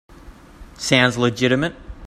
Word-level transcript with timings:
Sounds 0.79 1.15
legitimate. 1.15 1.75